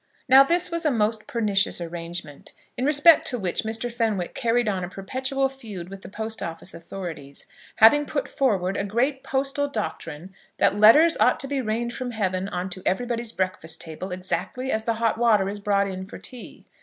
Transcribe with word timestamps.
Now 0.27 0.43
this 0.43 0.71
was 0.71 0.83
a 0.83 0.89
most 0.89 1.27
pernicious 1.27 1.79
arrangement, 1.79 2.53
in 2.75 2.85
respect 2.87 3.27
to 3.27 3.37
which 3.37 3.61
Mr. 3.61 3.93
Fenwick 3.93 4.33
carried 4.33 4.67
on 4.67 4.83
a 4.83 4.89
perpetual 4.89 5.47
feud 5.47 5.89
with 5.89 6.01
the 6.01 6.09
Post 6.09 6.41
office 6.41 6.73
authorities, 6.73 7.45
having 7.75 8.07
put 8.07 8.27
forward 8.27 8.77
a 8.77 8.83
great 8.83 9.21
postal 9.23 9.67
doctrine 9.67 10.33
that 10.57 10.73
letters 10.75 11.17
ought 11.19 11.39
to 11.41 11.47
be 11.47 11.61
rained 11.61 11.93
from 11.93 12.09
heaven 12.13 12.49
on 12.49 12.67
to 12.71 12.81
everybody's 12.83 13.31
breakfast 13.31 13.79
table 13.79 14.11
exactly 14.11 14.71
as 14.71 14.85
the 14.85 14.95
hot 14.95 15.19
water 15.19 15.47
is 15.47 15.59
brought 15.59 15.87
in 15.87 16.07
for 16.07 16.17
tea. 16.17 16.65